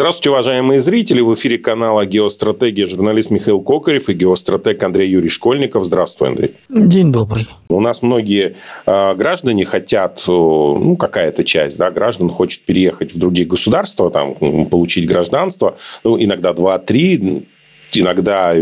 [0.00, 1.20] Здравствуйте, уважаемые зрители.
[1.20, 5.84] В эфире канала «Геостратегия» журналист Михаил Кокарев и геостратег Андрей Юрий Школьников.
[5.84, 6.54] Здравствуй, Андрей.
[6.70, 7.46] День добрый.
[7.68, 13.18] У нас многие э, граждане хотят, э, ну, какая-то часть да, граждан хочет переехать в
[13.18, 14.36] другие государства, там,
[14.70, 17.44] получить гражданство, ну, иногда 2-3,
[17.98, 18.60] иногда э,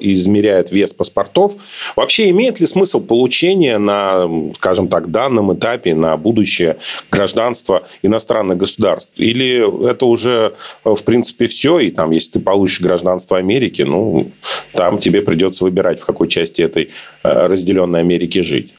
[0.00, 1.54] измеряют вес паспортов.
[1.96, 6.76] Вообще имеет ли смысл получение на, скажем так, данном этапе на будущее
[7.10, 9.12] гражданство иностранных государств?
[9.16, 10.54] Или это уже,
[10.84, 14.30] в принципе, все, и там, если ты получишь гражданство Америки, ну,
[14.72, 16.90] там тебе придется выбирать, в какой части этой
[17.22, 18.74] э, разделенной Америки жить?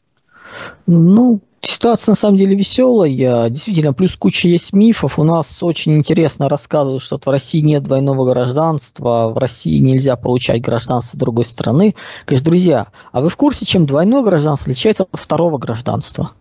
[0.86, 3.48] Ну, Ситуация на самом деле веселая.
[3.48, 5.18] Действительно, плюс куча есть мифов.
[5.18, 10.60] У нас очень интересно рассказывают, что в России нет двойного гражданства, в России нельзя получать
[10.60, 11.94] гражданство другой страны.
[12.26, 16.32] Конечно, друзья, а вы в курсе, чем двойное гражданство отличается от второго гражданства?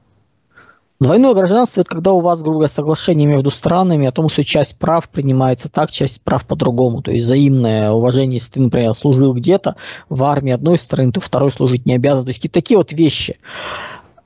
[0.99, 4.77] Двойное гражданство– это когда у вас, грубо говоря, соглашение между странами о том, что часть
[4.77, 7.02] прав принимается так, часть прав по-другому.
[7.02, 9.76] То есть взаимное уважение, если ты, например, служил где-то
[10.07, 12.26] в армии одной страны, то второй служить не обязан.
[12.26, 13.38] То есть такие вот вещи.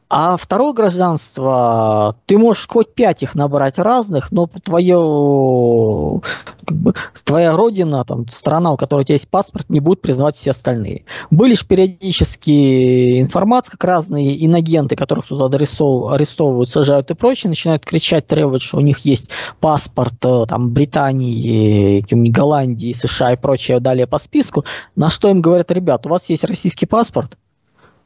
[0.10, 6.22] А второе гражданство, ты можешь хоть пять их набрать разных, но твое,
[6.66, 6.94] как бы,
[7.26, 11.04] твоя родина, там, страна, у которой у тебя есть паспорт, не будет признавать все остальные.
[11.30, 17.84] Были же периодически информации, как разные инагенты, которых туда арестов, арестовывают, сажают и прочее, начинают
[17.84, 24.08] кричать, требовать, что у них есть паспорт э, там, Британии, Голландии, США и прочее, далее
[24.08, 24.64] по списку,
[24.96, 27.38] на что им говорят, ребят, у вас есть российский паспорт,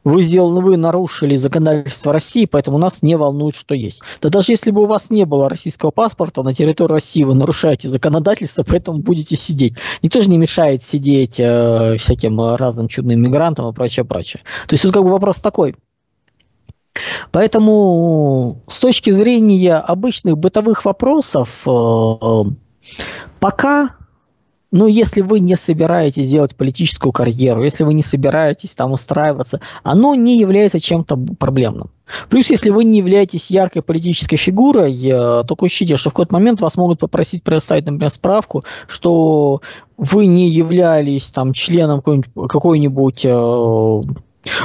[0.04, 4.02] вы сделаны, вы нарушили законодательство России, поэтому нас не волнует, что есть.
[4.20, 7.88] Да даже если бы у вас не было российского паспорта, на территории России вы нарушаете
[7.88, 9.74] законодательство, поэтому будете сидеть.
[10.02, 14.42] Никто же не мешает сидеть э, всяким разным чудным мигрантам и прочее, прочее.
[14.66, 15.74] То есть тут как бы вопрос такой.
[17.30, 22.42] Поэтому с точки зрения обычных бытовых вопросов, э, э,
[23.40, 23.96] пока
[24.72, 30.14] ну, если вы не собираетесь делать политическую карьеру, если вы не собираетесь там устраиваться, оно
[30.14, 31.90] не является чем-то проблемным.
[32.30, 34.94] Плюс, если вы не являетесь яркой политической фигурой,
[35.46, 39.60] только учтите, что в какой-то момент вас могут попросить предоставить, например, справку, что
[39.98, 44.02] вы не являлись там членом какой-нибудь, какой-нибудь э,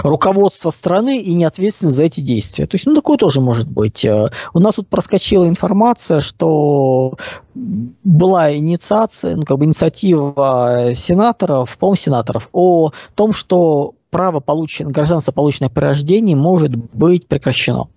[0.03, 2.65] руководство страны и не ответственны за эти действия.
[2.65, 4.03] То есть, ну, такое тоже может быть.
[4.05, 7.15] Э, у нас тут проскочила информация, что
[7.55, 15.31] была инициация, ну, как бы инициатива сенаторов, по сенаторов, о том, что право полученное, гражданство,
[15.31, 17.87] полученное при рождении, может быть прекращено.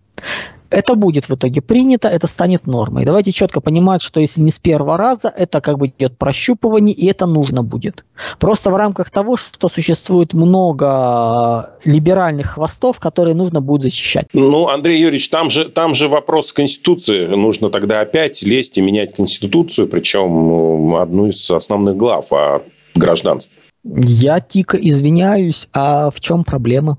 [0.70, 3.04] Это будет в итоге принято, это станет нормой.
[3.04, 7.06] Давайте четко понимать, что если не с первого раза, это как бы идет прощупывание, и
[7.06, 8.04] это нужно будет.
[8.38, 14.28] Просто в рамках того, что существует много либеральных хвостов, которые нужно будет защищать.
[14.32, 17.26] Ну, Андрей Юрьевич, там же, там же вопрос Конституции.
[17.26, 22.62] Нужно тогда опять лезть и менять Конституцию, причем одну из основных глав о
[22.94, 23.56] гражданстве.
[23.84, 26.98] Я тихо извиняюсь, а в чем проблема?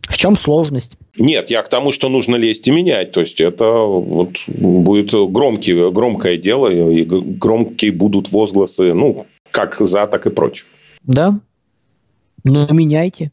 [0.00, 0.96] В чем сложность?
[1.18, 3.12] Нет, я к тому, что нужно лезть и менять.
[3.12, 10.06] То есть, это вот будет громкий, громкое дело, и громкие будут возгласы, ну, как за,
[10.06, 10.66] так и против.
[11.02, 11.38] Да.
[12.44, 13.30] Ну, меняйте.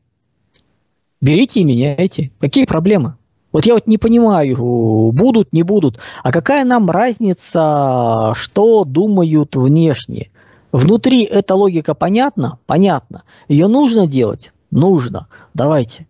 [1.22, 2.32] Берите и меняйте.
[2.40, 3.16] Какие проблемы?
[3.52, 5.98] Вот я вот не понимаю, будут, не будут.
[6.24, 10.30] А какая нам разница, что думают внешне?
[10.72, 12.60] Внутри эта логика понятна?
[12.68, 13.24] Понятно.
[13.48, 14.54] Ее нужно делать?
[14.70, 15.28] Нужно.
[15.56, 16.06] Давайте.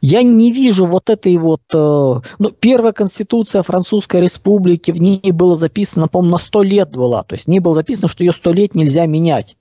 [0.00, 1.62] Я не вижу вот этой вот...
[1.74, 7.24] Э, ну, первая конституция Французской Республики, в ней было записано, по-моему, на сто лет была.
[7.24, 9.56] То есть в ней было записано, что ее сто лет нельзя менять.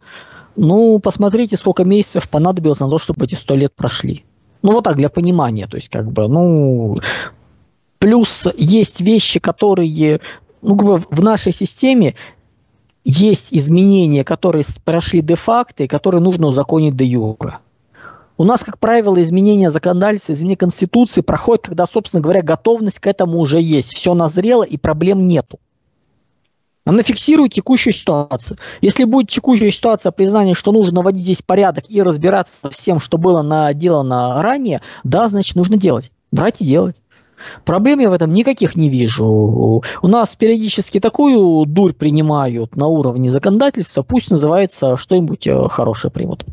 [0.55, 4.25] Ну, посмотрите, сколько месяцев понадобилось на то, чтобы эти сто лет прошли.
[4.61, 5.67] Ну, вот так, для понимания.
[5.67, 6.97] То есть, как бы, ну...
[7.99, 10.19] Плюс есть вещи, которые...
[10.61, 12.13] Ну, в нашей системе
[13.03, 17.59] есть изменения, которые прошли де-факто и которые нужно узаконить де-юре.
[18.37, 23.39] У нас, как правило, изменение законодательства, изменение Конституции проходит, когда, собственно говоря, готовность к этому
[23.39, 23.95] уже есть.
[23.95, 25.59] Все назрело и проблем нету.
[26.85, 28.57] Она фиксирует текущую ситуацию.
[28.79, 33.17] Если будет текущая ситуация признания, что нужно наводить здесь порядок и разбираться со всем, что
[33.17, 36.11] было наделано ранее, да, значит, нужно делать.
[36.31, 36.95] Брать и делать.
[37.65, 39.25] Проблем я в этом никаких не вижу.
[39.25, 46.45] У нас периодически такую дурь принимают на уровне законодательства, пусть называется что-нибудь э, хорошее примут.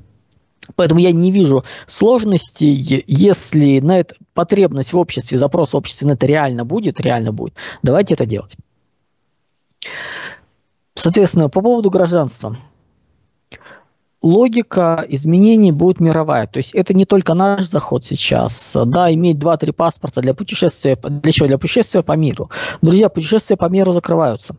[0.77, 2.65] Поэтому я не вижу сложности,
[3.07, 7.55] если на это потребность в обществе, запрос в обществе на это реально будет, реально будет,
[7.83, 8.57] давайте это делать.
[10.95, 12.57] Соответственно, по поводу гражданства.
[14.23, 16.47] Логика изменений будет мировая.
[16.47, 18.75] То есть это не только наш заход сейчас.
[18.87, 21.47] Да, иметь 2-3 паспорта для путешествия, для чего?
[21.47, 22.51] Для путешествия по миру.
[22.81, 24.57] Друзья, путешествия по миру закрываются.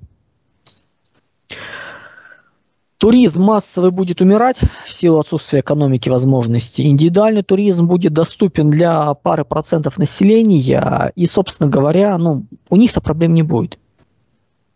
[3.06, 6.90] Туризм массовый будет умирать в силу отсутствия экономики возможностей.
[6.90, 13.36] Индивидуальный туризм будет доступен для пары процентов населения, и, собственно говоря, ну, у них-то проблем
[13.36, 13.78] не будет.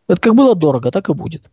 [0.08, 1.50] Это как было дорого, так и будет.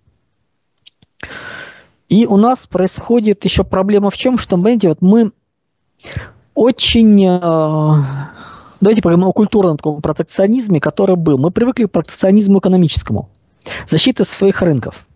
[2.11, 5.33] И у нас происходит еще проблема в чем, что, понимаете, вот мы
[6.55, 7.25] очень...
[7.25, 8.03] Э,
[8.83, 11.39] давайте поговорим о культурном таком протекционизме, который был.
[11.39, 13.31] Мы привыкли к протекционизму экономическому.
[13.87, 15.07] Защиты своих рынков.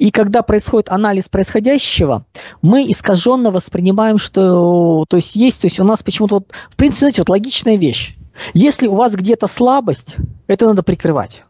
[0.00, 2.24] И когда происходит анализ происходящего,
[2.62, 7.00] мы искаженно воспринимаем, что то есть есть, то есть у нас почему-то вот, в принципе,
[7.00, 8.16] знаете, вот логичная вещь.
[8.54, 10.16] Если у вас где-то слабость,
[10.46, 11.44] это надо прикрывать.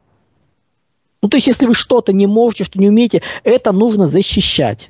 [1.22, 4.88] Ну, то есть, если вы что-то не можете, что не умеете, это нужно защищать.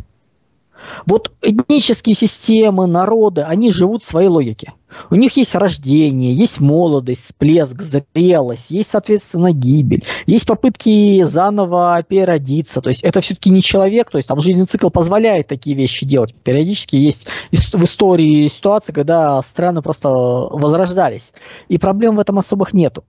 [1.06, 4.72] Вот этнические системы, народы, они живут в своей логике.
[5.10, 12.80] У них есть рождение, есть молодость, всплеск, зрелость, есть, соответственно, гибель, есть попытки заново переродиться.
[12.80, 16.34] То есть это все-таки не человек, то есть там жизненный цикл позволяет такие вещи делать.
[16.34, 21.32] Периодически есть в истории ситуации, когда страны просто возрождались.
[21.68, 23.04] И проблем в этом особых нету.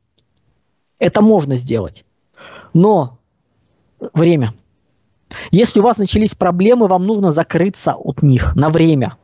[1.00, 2.06] Это можно сделать.
[2.74, 3.18] Но
[4.14, 4.54] время–
[5.52, 9.18] если у вас начались проблемы, вам нужно закрыться от них на время.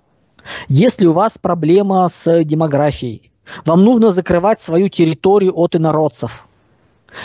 [0.68, 3.32] Если у вас проблема с демографией,
[3.66, 6.48] вам нужно закрывать свою территорию от инородцев.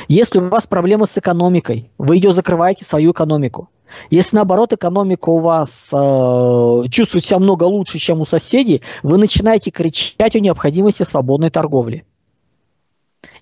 [0.09, 3.69] Если у вас проблемы с экономикой, вы ее закрываете, свою экономику.
[4.11, 9.71] Если наоборот экономика у вас э, чувствует себя много лучше, чем у соседей, вы начинаете
[9.71, 12.07] кричать о необходимости свободной торговли.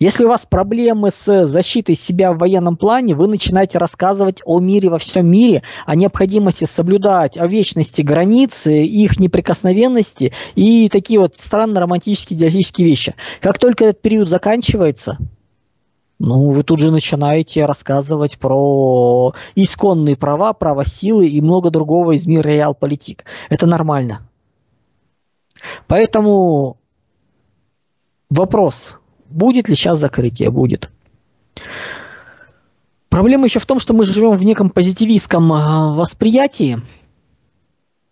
[0.00, 4.88] Если у вас проблемы с защитой себя в военном плане, вы начинаете рассказывать о мире
[4.88, 11.80] во всем мире, о необходимости соблюдать, о вечности границы, их неприкосновенности и такие вот странно
[11.80, 13.14] романтические идеалистические вещи.
[13.42, 15.18] Как только этот период заканчивается,
[16.18, 22.26] ну, вы тут же начинаете рассказывать про исконные права, права силы и много другого из
[22.26, 23.26] мира реал-политик.
[23.50, 24.26] Это нормально.
[25.86, 26.78] Поэтому
[28.30, 28.99] вопрос,
[29.30, 30.50] Будет ли сейчас закрытие?
[30.50, 30.90] Будет.
[33.08, 36.80] Проблема еще в том, что мы живем в неком позитивистском а, восприятии,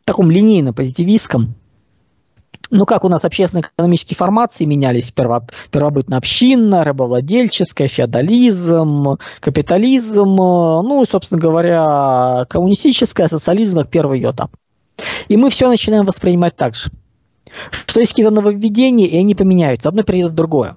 [0.05, 1.55] таком линейно-позитивистском.
[2.71, 11.41] Ну, как у нас общественно-экономические формации менялись, перво, первобытно-общинно, рабовладельческая, феодализм, капитализм, ну, и, собственно
[11.41, 14.51] говоря, коммунистическая, социализм как первый этап.
[15.29, 16.91] И мы все начинаем воспринимать так же.
[17.87, 19.89] Что есть какие-то нововведения, и они поменяются.
[19.89, 20.77] Одно перейдет в другое.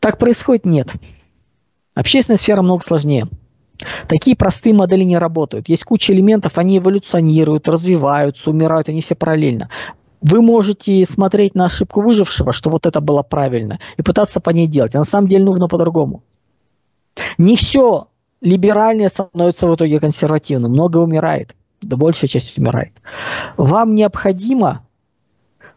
[0.00, 0.64] Так происходит?
[0.64, 0.92] Нет.
[1.94, 3.28] Общественная сфера много сложнее.
[4.08, 5.68] Такие простые модели не работают.
[5.68, 9.70] Есть куча элементов, они эволюционируют, развиваются, умирают, они все параллельно.
[10.20, 14.66] Вы можете смотреть на ошибку выжившего, что вот это было правильно, и пытаться по ней
[14.66, 14.94] делать.
[14.94, 16.22] А на самом деле нужно по-другому.
[17.38, 18.08] Не все
[18.40, 20.72] либеральное становится в итоге консервативным.
[20.72, 21.54] Много умирает.
[21.80, 22.92] Да большая часть умирает.
[23.56, 24.86] Вам необходимо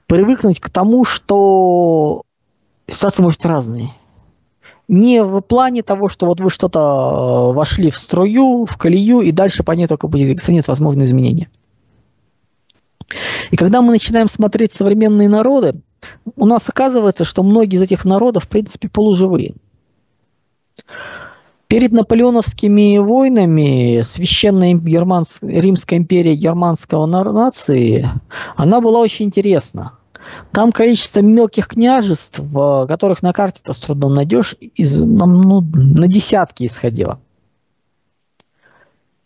[0.08, 2.24] привыкнуть к тому, что
[2.88, 3.90] ситуации может разные.
[4.88, 9.32] Не в плане того, что вот вы что-то э, вошли в струю, в колею, и
[9.32, 10.52] дальше по ней только будет двигаться.
[10.52, 11.50] Нет, возможны изменения.
[13.52, 15.82] И когда мы начинаем смотреть современные народы,
[16.36, 19.56] у нас оказывается, что многие из этих народов, в принципе, полуживые.
[21.68, 25.40] Перед наполеоновскими войнами священная Германс...
[25.42, 28.10] Римская империя германского нации,
[28.56, 29.98] она была очень интересна.
[30.52, 32.42] Там количество мелких княжеств,
[32.88, 37.20] которых на карте-то с трудом найдешь, из, ну, на десятки исходило.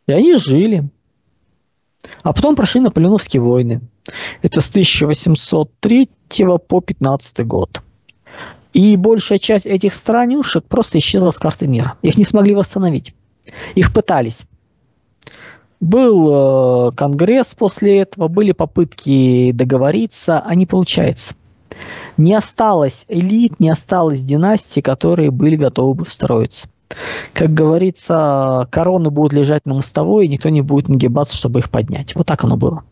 [0.07, 0.89] И они жили.
[2.23, 3.81] А потом прошли наполеоновские войны.
[4.41, 6.09] Это с 1803
[6.67, 7.81] по 15 год.
[8.73, 11.97] И большая часть этих странюшек просто исчезла с карты мира.
[12.01, 13.13] Их не смогли восстановить.
[13.75, 14.45] Их пытались.
[15.79, 21.35] Был э, конгресс после этого, были попытки договориться, а не получается.
[22.17, 26.69] Не осталось элит, не осталось династий, которые были готовы бы встроиться.
[27.33, 32.15] Как говорится, короны будут лежать на мостовой, и никто не будет нагибаться, чтобы их поднять.
[32.15, 32.83] Вот так оно было.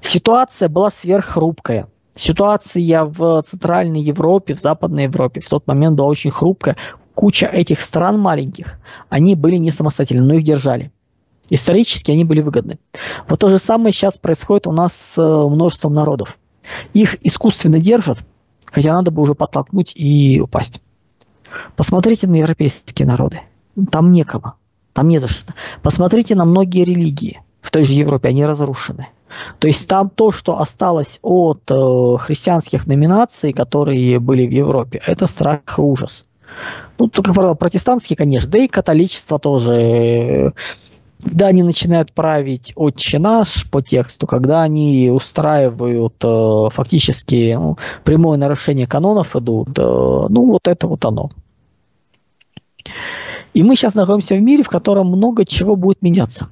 [0.00, 1.88] Ситуация была сверххрупкая.
[2.14, 6.76] Ситуация в Центральной Европе, в Западной Европе в тот момент была очень хрупкая.
[7.14, 10.90] Куча этих стран маленьких, они были не самостоятельны, но их держали.
[11.50, 12.78] Исторически они были выгодны.
[13.28, 16.38] Вот то же самое сейчас происходит у нас с э, множеством народов.
[16.94, 18.18] Их искусственно держат,
[18.66, 20.80] хотя надо бы уже подтолкнуть и упасть.
[21.76, 23.40] Посмотрите на европейские народы.
[23.90, 24.54] Там некого.
[24.92, 25.54] Там не за что.
[25.82, 29.08] Посмотрите на многие религии в той же Европе, они разрушены.
[29.58, 35.26] То есть там то, что осталось от э, христианских номинаций, которые были в Европе, это
[35.26, 36.26] страх и ужас.
[36.98, 40.52] Ну, только, протестантские, конечно, да и католичество тоже
[41.22, 48.38] когда они начинают править «Отче наш» по тексту, когда они устраивают э, фактически ну, прямое
[48.38, 51.30] нарушение канонов идут, э, ну вот это вот оно.
[53.52, 56.48] И мы сейчас находимся в мире, в котором много чего будет меняться.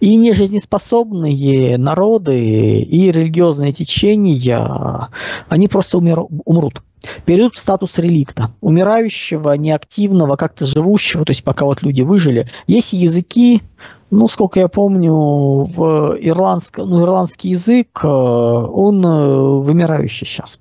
[0.00, 5.08] И нежизнеспособные народы и религиозные течения,
[5.48, 6.82] они просто умер, умрут.
[7.24, 12.48] Перейдут в статус реликта, умирающего, неактивного, как-то живущего, то есть пока вот люди выжили.
[12.66, 13.62] Есть языки,
[14.10, 20.60] ну, сколько я помню, в ирландском, ну, ирландский язык, э, он э, вымирающий сейчас.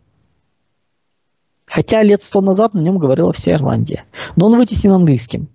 [1.71, 4.03] Хотя лет сто назад на нем говорила вся Ирландия.
[4.36, 5.48] Но он вытеснен английским.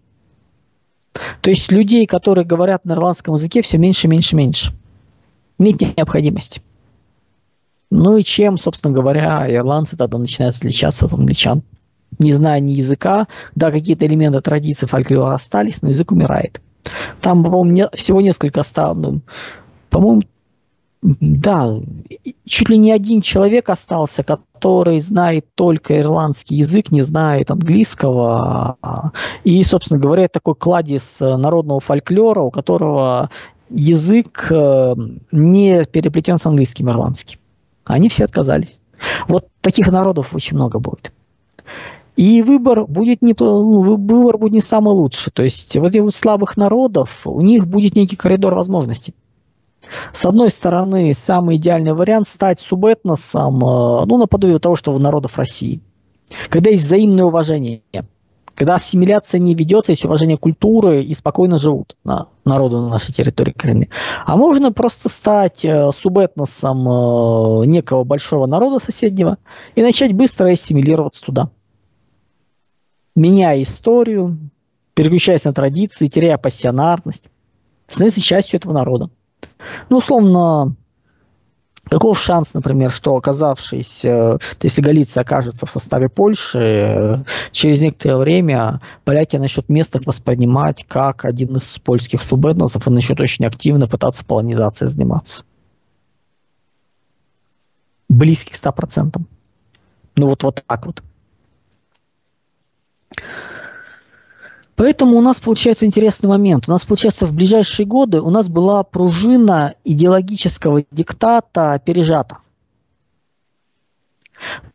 [1.42, 4.72] То есть людей, которые говорят на ирландском языке, все меньше, меньше, меньше.
[5.58, 6.62] Нет необходимости.
[7.90, 11.62] Ну и чем, собственно говоря, ирландцы тогда начинают отличаться от англичан?
[12.18, 16.60] Не зная ни языка, да, какие-то элементы традиции фольклора остались, но язык умирает.
[17.20, 19.20] Там, по-моему, не, всего несколько осталось, ну,
[19.90, 20.22] по-моему,
[21.02, 21.68] да,
[22.46, 29.12] чуть ли не один человек остался, который знает только ирландский язык, не знает английского.
[29.44, 33.30] И, собственно говоря, такой кладезь народного фольклора, у которого
[33.68, 34.94] язык э,
[35.32, 37.38] не переплетен с английским ирландским.
[37.86, 38.80] Они все отказались.
[39.28, 41.12] Вот таких народов очень много будет.
[42.16, 45.30] И выбор будет не, ну, выбор будет не самый лучший.
[45.32, 49.14] То есть вот этих слабых народов, у них будет некий коридор возможностей.
[50.12, 55.38] С одной стороны, самый идеальный вариант стать субэтносом, э, ну, наподобие того, что у народов
[55.38, 55.80] России.
[56.48, 57.82] Когда есть взаимное уважение.
[58.56, 63.52] Когда ассимиляция не ведется, есть уважение культуры и спокойно живут на, народу на нашей территории
[63.52, 63.90] коренные.
[64.24, 69.36] А можно просто стать э, субэтносом э, некого большого народа соседнего
[69.74, 71.50] и начать быстро ассимилироваться туда.
[73.14, 74.38] Меняя историю,
[74.94, 77.30] переключаясь на традиции, теряя пассионарность,
[77.86, 79.10] становиться частью этого народа.
[79.90, 80.76] Ну, условно,
[81.88, 87.16] Каков шанс, например, что оказавшись, э, если Галиция окажется в составе Польши, э,
[87.52, 93.46] через некоторое время поляки начнут место воспринимать как один из польских субэтносов и начнут очень
[93.46, 95.44] активно пытаться полонизацией заниматься?
[98.08, 99.20] Близких к 100%.
[100.16, 101.04] Ну вот, вот так вот.
[104.76, 106.68] Поэтому у нас получается интересный момент.
[106.68, 112.38] У нас получается в ближайшие годы у нас была пружина идеологического диктата пережата.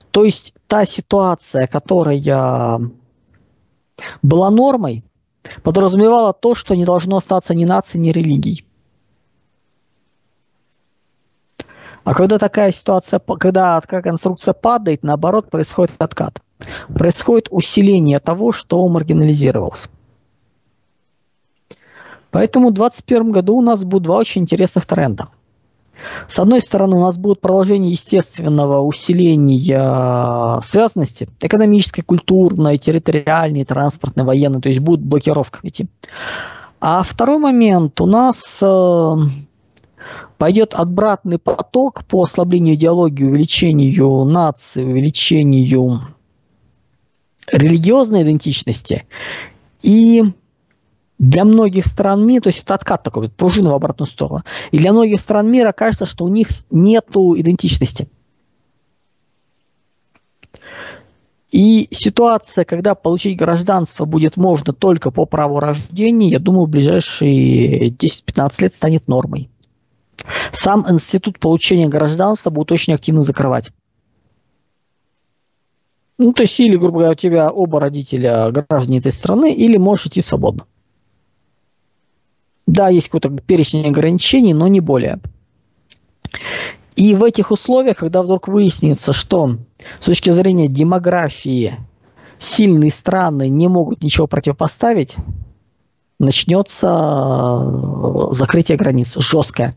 [0.09, 2.81] То есть та ситуация, которая
[4.23, 5.03] была нормой,
[5.61, 8.65] подразумевала то, что не должно остаться ни нации, ни религий.
[12.03, 16.41] А когда такая ситуация, когда конструкция падает, наоборот, происходит откат
[16.93, 19.89] происходит усиление того, что маргинализировалось.
[22.31, 25.27] Поэтому в 2021 году у нас будут два очень интересных тренда.
[26.27, 34.61] С одной стороны, у нас будет продолжение естественного усиления связанности, экономической, культурной, территориальной, транспортной, военной,
[34.61, 35.87] то есть будет блокировка идти.
[36.79, 39.15] А второй момент, у нас э,
[40.41, 46.01] пойдет обратный поток по ослаблению идеологии, увеличению нации, увеличению
[47.45, 49.05] религиозной идентичности.
[49.83, 50.23] И
[51.19, 54.93] для многих стран мира, то есть это откат такой, пружина в обратную сторону, и для
[54.93, 58.09] многих стран мира кажется, что у них нет идентичности.
[61.51, 67.89] И ситуация, когда получить гражданство будет можно только по праву рождения, я думаю, в ближайшие
[67.91, 69.51] 10-15 лет станет нормой.
[70.51, 73.71] Сам институт получения гражданства будет очень активно закрывать.
[76.17, 80.07] Ну, то есть, или, грубо говоря, у тебя оба родителя граждане этой страны, или можешь
[80.07, 80.65] идти свободно.
[82.67, 85.19] Да, есть какой-то перечень ограничений, но не более.
[86.95, 89.57] И в этих условиях, когда вдруг выяснится, что
[89.99, 91.77] с точки зрения демографии
[92.37, 95.15] сильные страны не могут ничего противопоставить,
[96.19, 99.75] начнется закрытие границ жесткое.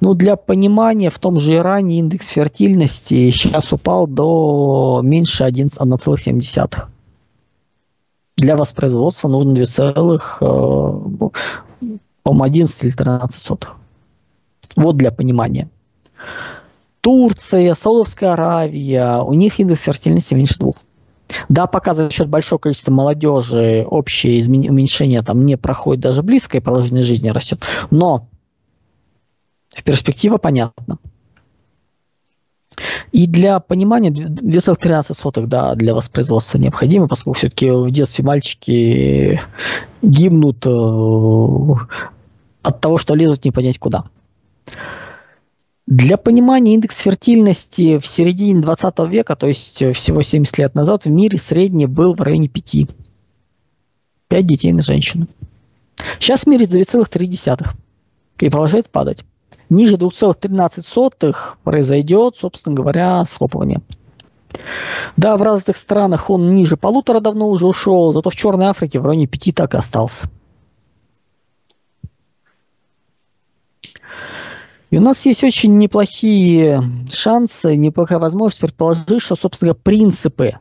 [0.00, 6.74] Ну, для понимания, в том же Иране индекс фертильности сейчас упал до меньше 1,7.
[8.36, 10.18] Для воспроизводства нужно 2,
[12.24, 13.76] по 11 или 13 сотых.
[14.76, 15.68] Вот для понимания.
[17.00, 20.76] Турция, Саудовская Аравия, у них индекс фертильности меньше двух.
[21.48, 26.60] Да, пока за счет большого количества молодежи общее уменьшение там не проходит даже близко, и
[26.60, 27.60] продолжительность жизни растет.
[27.90, 28.28] Но
[29.82, 30.98] перспектива понятна.
[33.12, 39.40] И для понимания 213 соток да, для воспроизводства необходимо, поскольку все-таки в детстве мальчики
[40.02, 40.70] гибнут, э,
[42.62, 44.04] от того, что лезут не понять куда.
[45.86, 51.10] Для понимания индекс фертильности в середине 20 века, то есть всего 70 лет назад, в
[51.10, 52.88] мире средний был в районе 5.
[54.28, 55.28] 5 детей на женщину.
[56.18, 57.68] Сейчас в мире 2,3
[58.40, 59.24] и продолжает падать.
[59.68, 63.80] Ниже 2,13 произойдет, собственно говоря, схлопывание.
[65.16, 69.06] Да, в развитых странах он ниже полутора давно уже ушел, зато в Черной Африке в
[69.06, 70.28] районе пяти так и остался.
[74.90, 76.80] И у нас есть очень неплохие
[77.12, 80.58] шансы, неплохая возможность предположить, что, собственно принципы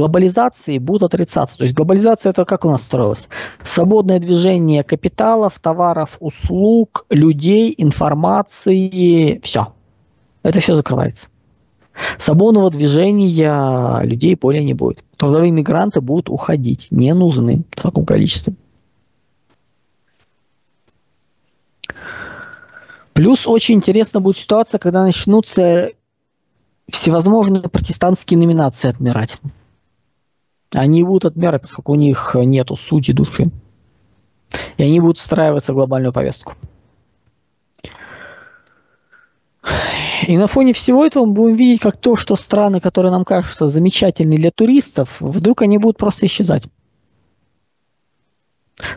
[0.00, 1.58] глобализации будут отрицаться.
[1.58, 3.28] То есть глобализация это как у нас строилась?
[3.62, 9.74] Свободное движение капиталов, товаров, услуг, людей, информации, все.
[10.42, 11.28] Это все закрывается.
[12.16, 15.04] Свободного движения людей более не будет.
[15.18, 18.54] Трудовые мигранты будут уходить, не нужны в таком количестве.
[23.12, 25.90] Плюс очень интересна будет ситуация, когда начнутся
[26.88, 29.38] всевозможные протестантские номинации отмирать.
[30.72, 33.50] Они будут отмирать, поскольку у них нету сути души.
[34.76, 36.54] И они будут встраиваться в глобальную повестку.
[40.26, 43.68] И на фоне всего этого мы будем видеть, как то, что страны, которые нам кажутся
[43.68, 46.68] замечательными для туристов, вдруг они будут просто исчезать.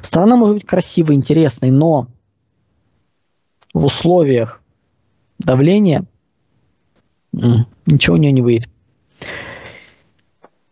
[0.01, 2.07] Страна может быть красивой, интересной, но
[3.73, 4.61] в условиях
[5.39, 6.05] давления
[7.31, 8.69] ничего у нее не выйдет.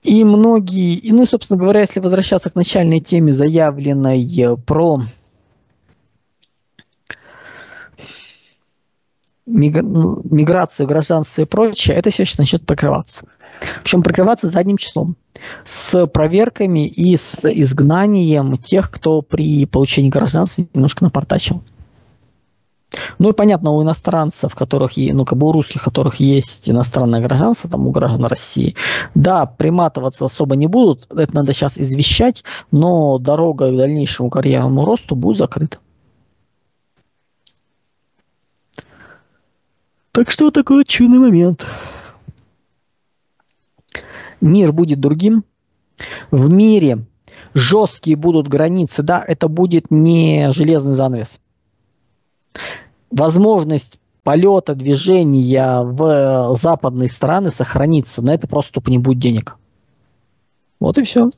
[0.04, 5.04] И многие, и, ну, собственно говоря, если возвращаться к начальной теме, заявленной э, про
[9.46, 13.28] ну, миграцию, гражданство и прочее, это сейчас начнет прикрываться.
[13.84, 15.16] Причем прикрываться задним числом.
[15.66, 21.64] С проверками и с изгнанием тех, кто при получении гражданства немножко напортачил.
[23.20, 27.70] Ну и понятно, у иностранцев, которых, ну как бы у русских, которых есть иностранное гражданство,
[27.70, 28.76] там у граждан России,
[29.16, 35.16] да, приматываться особо не будут, это надо сейчас извещать, но дорога к дальнейшему карьерному росту
[35.16, 35.78] будет закрыта.
[40.12, 41.66] Так что вот такой вот чудный момент.
[44.42, 45.46] Мир будет другим.
[46.32, 47.06] В мире
[47.54, 51.40] жесткие будут границы, да, это будет не железный занавес
[53.12, 58.22] возможность полета, движения в западные страны сохранится.
[58.22, 59.58] На это просто тупо не будет денег.
[60.80, 61.30] Вот и все.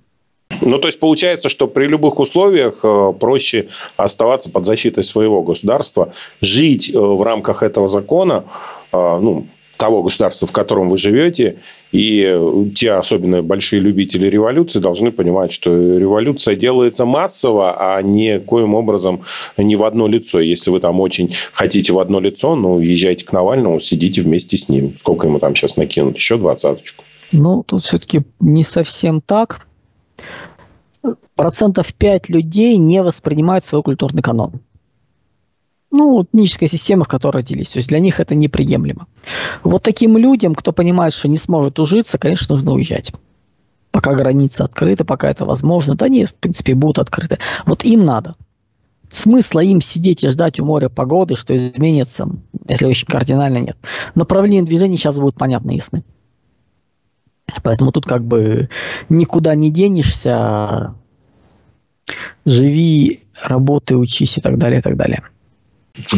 [0.61, 6.13] Ну, то есть получается, что при любых условиях э, проще оставаться под защитой своего государства,
[6.41, 8.45] жить э, в рамках этого закона,
[8.91, 11.57] э, ну, того государства, в котором вы живете.
[11.93, 18.73] И те особенно большие любители революции должны понимать, что революция делается массово, а не коим
[18.73, 19.21] образом
[19.57, 20.41] не в одно лицо.
[20.41, 24.69] Если вы там очень хотите в одно лицо, ну, езжайте к Навальному, сидите вместе с
[24.69, 24.97] ним.
[24.97, 26.15] Сколько ему там сейчас накинут?
[26.15, 27.03] Еще двадцаточку.
[27.31, 29.67] Ну, тут все-таки не совсем так.
[31.35, 34.61] Процентов 5 людей не воспринимают свой культурный канон
[35.93, 37.69] ну, этническая система, в которой родились.
[37.69, 39.07] То есть для них это неприемлемо.
[39.63, 43.13] Вот таким людям, кто понимает, что не сможет ужиться, конечно, нужно уезжать.
[43.91, 47.37] Пока границы открыты, пока это возможно, да они, в принципе, будут открыты.
[47.67, 48.35] Вот им надо.
[49.11, 52.27] Смысла им сидеть и ждать у моря погоды, что изменится,
[52.67, 53.77] если очень кардинально нет.
[54.15, 56.03] Направление движения сейчас будет понятно ясны.
[57.61, 58.69] Поэтому тут как бы
[59.09, 60.95] никуда не денешься,
[62.45, 65.21] живи, работай, учись и так далее, и так далее.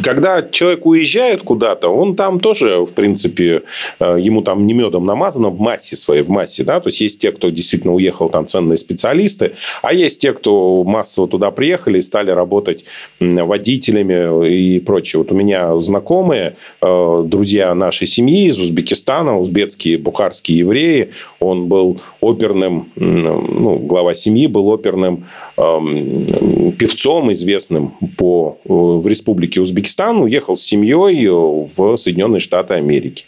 [0.03, 3.63] Когда человек уезжает куда-то, он там тоже, в принципе,
[3.99, 7.19] э, ему там не медом намазано в массе своей, в массе, да, то есть есть
[7.19, 12.01] те, кто действительно уехал, там ценные специалисты, а есть те, кто массово туда приехали и
[12.01, 12.85] стали работать
[13.19, 15.19] водителями и прочее.
[15.19, 21.09] Вот у меня знакомые, э, друзья нашей семьи из Узбекистана, узбекские, бухарские евреи,
[21.41, 25.25] он был оперным, ну, глава семьи был оперным
[25.57, 33.25] эм, певцом известным по, э, в республике Узбекистан, уехал с семьей в Соединенные Штаты Америки.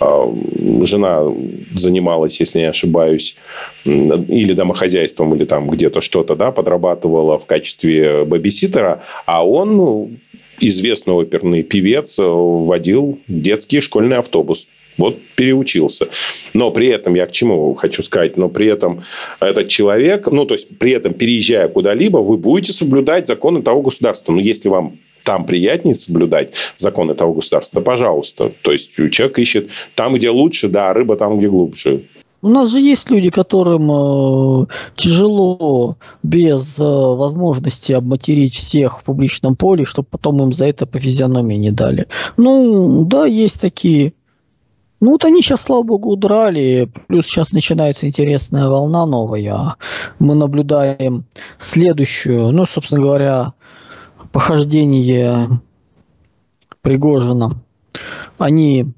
[0.00, 0.32] А,
[0.82, 1.22] жена
[1.74, 3.36] занималась, если не ошибаюсь,
[3.84, 10.10] или домохозяйством, или там где-то что-то, да, подрабатывала в качестве бэбиситера, а он ну,
[10.60, 14.68] известный оперный певец водил детский школьный автобус.
[14.98, 16.08] Вот переучился.
[16.54, 19.02] Но при этом, я к чему хочу сказать, но при этом
[19.40, 24.32] этот человек, ну, то есть, при этом, переезжая куда-либо, вы будете соблюдать законы того государства.
[24.32, 28.52] Но если вам там приятнее соблюдать законы того государства, пожалуйста.
[28.62, 32.04] То есть человек ищет там, где лучше, да, рыба там, где глубже.
[32.42, 39.56] У нас же есть люди, которым э, тяжело без э, возможности обматерить всех в публичном
[39.56, 42.06] поле, чтобы потом им за это по физиономии не дали.
[42.36, 44.12] Ну, да, есть такие.
[45.00, 46.88] Ну, вот они сейчас, слава богу, удрали.
[47.08, 49.74] Плюс сейчас начинается интересная волна новая.
[50.20, 51.24] Мы наблюдаем
[51.58, 53.54] следующую, ну, собственно говоря,
[54.36, 55.48] похождение
[56.82, 57.58] Пригожина.
[58.36, 58.92] Они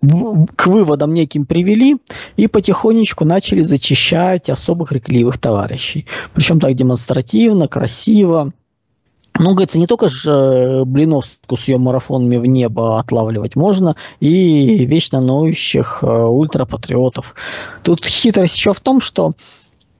[0.00, 1.98] к выводам неким привели
[2.38, 6.06] и потихонечку начали зачищать особо крикливых товарищей.
[6.32, 8.54] Причем так демонстративно, красиво.
[9.38, 14.86] Ну, говорится, не только же э, Блиновску с ее марафонами в небо отлавливать можно, и
[14.86, 17.34] вечно ноющих э, ультрапатриотов.
[17.82, 19.32] Тут хитрость еще в том, что,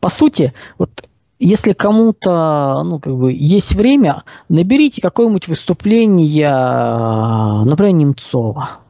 [0.01, 1.02] по сути, вот
[1.45, 8.81] если кому-то, ну, как бы, есть время, наберите какое-нибудь выступление, э, например, Немцова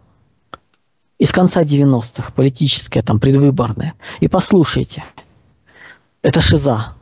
[1.18, 5.04] из конца 90-х, политическое, там, предвыборное, и послушайте.
[6.20, 6.94] Это шиза.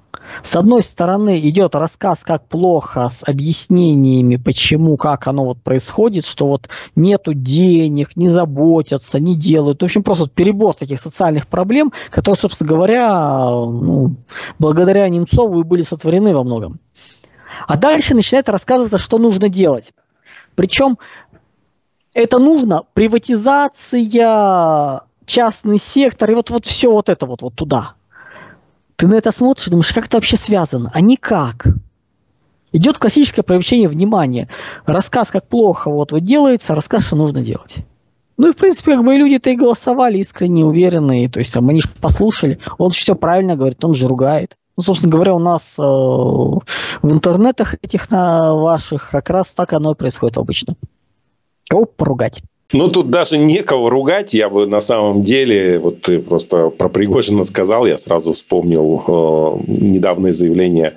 [0.42, 6.46] С одной стороны идет рассказ, как плохо, с объяснениями, почему, как оно вот происходит, что
[6.46, 9.82] вот нету денег, не заботятся, не делают.
[9.82, 14.16] В общем, просто вот перебор таких социальных проблем, которые, собственно говоря, ну,
[14.58, 16.80] благодаря Немцову и были сотворены во многом.
[17.66, 19.92] А дальше начинает рассказываться, что нужно делать.
[20.54, 20.98] Причем
[22.14, 27.94] это нужно приватизация, частный сектор, и вот, вот все вот это вот, вот туда.
[29.00, 30.90] Ты на это смотришь думаешь, как это вообще связано?
[30.92, 31.68] А никак.
[32.70, 34.50] Идет классическое привлечение внимания.
[34.84, 37.76] Рассказ, как плохо вот, вот делается, рассказ, что нужно делать.
[38.36, 41.30] Ну и, в принципе, как бы люди-то и голосовали искренне, уверенные.
[41.30, 42.58] То есть, они же послушали.
[42.76, 44.58] Он же все правильно говорит, он же ругает.
[44.76, 46.60] Ну, собственно говоря, у нас э, в
[47.10, 50.74] интернетах этих на ваших как раз так оно и происходит обычно.
[51.70, 52.42] Кого поругать?
[52.72, 54.32] Ну, тут даже некого ругать.
[54.32, 59.72] Я бы на самом деле, вот ты просто про Пригожина сказал, я сразу вспомнил э,
[59.72, 60.96] недавнее заявление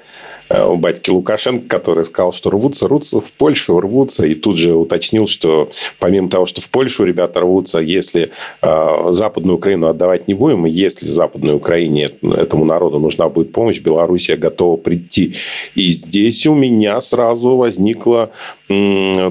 [0.49, 5.27] у батьки Лукашенко, который сказал, что рвутся, рвутся в Польшу, рвутся, и тут же уточнил,
[5.27, 10.65] что помимо того, что в Польшу ребята рвутся, если э, Западную Украину отдавать не будем,
[10.65, 15.35] и если Западной Украине этому народу нужна будет помощь, Белоруссия готова прийти.
[15.75, 18.31] И здесь у меня сразу возникло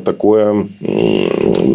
[0.04, 0.66] такое,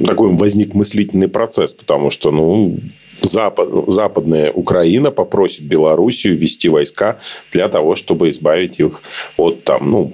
[0.05, 2.77] такой возник мыслительный процесс, потому что, ну,
[3.21, 7.19] Запад, западная Украина попросит Белоруссию ввести войска
[7.51, 9.01] для того, чтобы избавить их
[9.37, 10.13] от там, ну,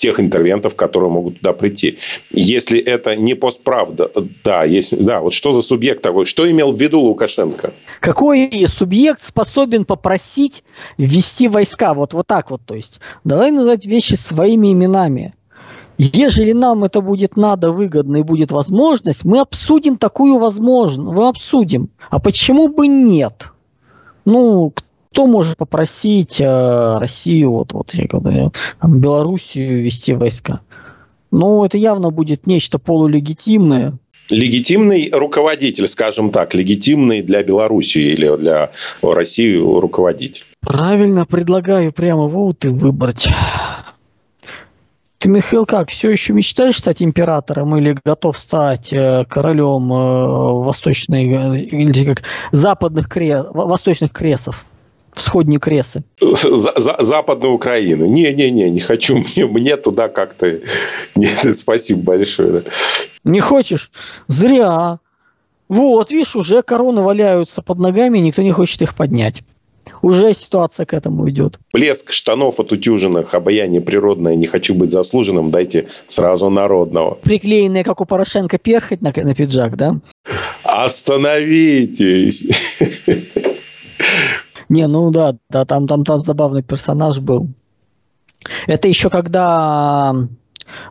[0.00, 1.98] тех интервентов, которые могут туда прийти.
[2.30, 4.10] Если это не постправда,
[4.42, 6.24] да, если, да, вот что за субъект такой?
[6.24, 7.74] Что имел в виду Лукашенко?
[8.00, 10.64] Какой субъект способен попросить
[10.96, 11.92] ввести войска?
[11.92, 13.00] Вот, вот так вот, то есть.
[13.24, 15.34] Давай назвать вещи своими именами.
[16.02, 21.90] Ежели нам это будет надо, выгодно и будет возможность, мы обсудим такую возможность, мы обсудим.
[22.08, 23.44] А почему бы нет?
[24.24, 24.72] Ну,
[25.10, 28.50] кто может попросить э, Россию, вот, вот, я говорю,
[28.82, 30.62] Белоруссию вести войска?
[31.30, 33.98] Ну, это явно будет нечто полулегитимное.
[34.30, 38.70] Легитимный руководитель, скажем так, легитимный для Белоруссии или для
[39.02, 40.44] России руководитель.
[40.62, 43.28] Правильно, предлагаю прямо вот и выбрать.
[45.20, 51.28] Ты, Михаил, как, все еще мечтаешь стать императором или готов стать э, королем э, восточной,
[51.28, 54.64] э, или как, западных кре, восточных кресов?
[55.12, 56.04] Всходней кресы.
[56.22, 58.06] За, за, Западную Украину.
[58.06, 59.18] Не-не-не, не хочу.
[59.18, 60.60] Мне, мне туда как-то...
[61.14, 62.62] Нет, спасибо большое.
[63.22, 63.90] Не хочешь?
[64.26, 65.00] Зря.
[65.68, 69.42] Вот, видишь, уже короны валяются под ногами, никто не хочет их поднять
[70.02, 71.58] уже ситуация к этому идет.
[71.72, 77.14] Блеск штанов отутюженных, обаяние природное, не хочу быть заслуженным, дайте сразу народного.
[77.22, 79.96] Приклеенные, как у Порошенко, перхоть на, на пиджак, да?
[80.64, 82.46] Остановитесь!
[84.68, 87.48] Не, ну да, да, там, там, там забавный персонаж был.
[88.66, 90.14] Это еще когда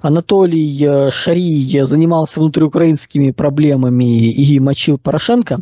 [0.02, 5.60] Анатолий э, Шарий занимался внутриукраинскими проблемами и мочил Порошенко,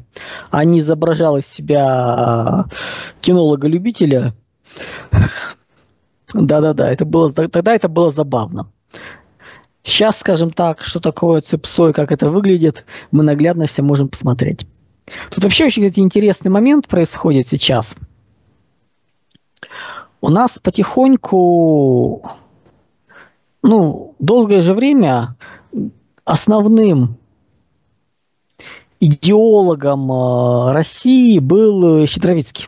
[0.52, 2.76] а не изображал из себя э,
[3.22, 4.34] кинолога-любителя.
[6.34, 8.72] Да-да-да, это было, тогда это было забавно.
[9.84, 14.68] Сейчас, скажем так, что такое цепсой, как это выглядит, мы наглядно все можем посмотреть.
[15.32, 17.96] Тут вообще очень кстати, интересный момент происходит сейчас.
[20.20, 22.30] У нас потихоньку
[23.64, 25.36] ну, долгое же время
[26.26, 27.18] основным
[29.00, 32.68] идеологом э, России был Щедровицкий.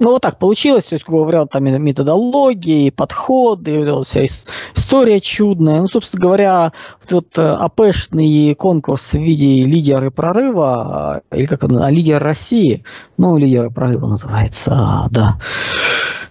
[0.00, 5.80] Ну, вот так получилось, то есть, грубо говоря, там методологии, подходы, вся история чудная.
[5.82, 11.86] Ну, собственно говоря, вот, вот э, АПшный конкурс в виде лидеры прорыва, или как он,
[11.88, 12.82] лидер России,
[13.18, 15.38] ну, лидеры прорыва называется, а, да,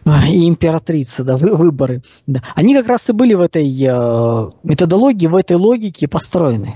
[0.05, 2.01] и императрица, да, выборы.
[2.27, 2.41] Да.
[2.55, 6.73] Они как раз и были в этой э, методологии, в этой логике построены.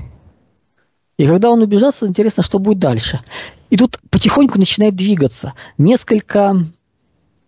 [1.17, 3.19] И когда он убежался, интересно, что будет дальше.
[3.69, 5.53] И тут потихоньку начинает двигаться.
[5.77, 6.65] Несколько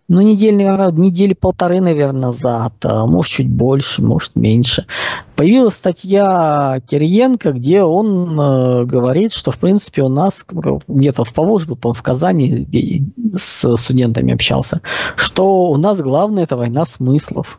[0.08, 4.86] ну, наверное, недели полторы, наверное, назад, а может, чуть больше, может, меньше.
[5.34, 10.46] Появилась статья Кириенко, где он э, говорит, что, в принципе, у нас
[10.86, 13.02] где-то в Поволжье, в Казани, где
[13.36, 14.80] с студентами общался,
[15.16, 17.58] что у нас главное– это война смыслов,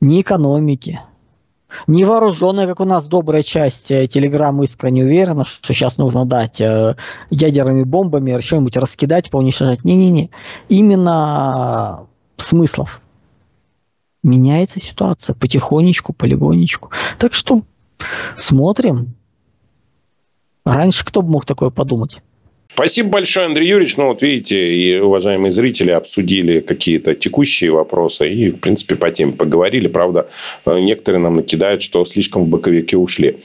[0.00, 1.00] не экономики–
[1.86, 6.96] невооруженная, как у нас добрая часть э, Телеграм искренне уверена, что сейчас нужно дать э,
[7.30, 9.84] ядерными бомбами, что-нибудь раскидать, поуничтожать.
[9.84, 10.30] Не-не-не.
[10.68, 12.06] Именно
[12.36, 13.00] смыслов.
[14.22, 16.90] Меняется ситуация потихонечку, полигонечку.
[17.18, 17.62] Так что
[18.36, 19.14] смотрим.
[20.64, 22.22] Раньше кто бы мог такое подумать?
[22.72, 23.96] Спасибо большое, Андрей Юрьевич.
[23.96, 29.32] Ну, вот видите, и уважаемые зрители обсудили какие-то текущие вопросы и, в принципе, по теме
[29.32, 29.86] поговорили.
[29.86, 30.28] Правда,
[30.66, 33.36] некоторые нам накидают, что слишком в боковике ушли.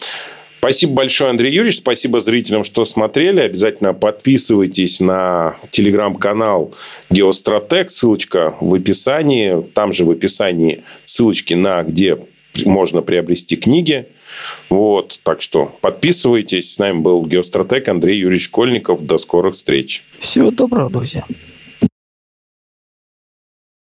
[0.60, 1.78] Спасибо большое, Андрей Юрьевич.
[1.78, 3.40] Спасибо зрителям, что смотрели.
[3.40, 6.74] Обязательно подписывайтесь на телеграм-канал
[7.10, 7.92] Геостратег.
[7.92, 9.64] Ссылочка в описании.
[9.74, 12.18] Там же в описании ссылочки на где
[12.66, 14.08] можно приобрести книги.
[14.70, 16.74] Вот, так что подписывайтесь.
[16.74, 19.06] С нами был геостратег Андрей Юрьевич Школьников.
[19.06, 20.04] До скорых встреч.
[20.20, 21.26] Всего доброго, друзья.